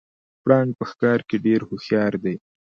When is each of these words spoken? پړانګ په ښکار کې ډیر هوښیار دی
پړانګ 0.43 0.71
په 0.79 0.83
ښکار 0.89 1.19
کې 1.27 1.37
ډیر 1.45 1.61
هوښیار 1.69 2.13
دی 2.23 2.35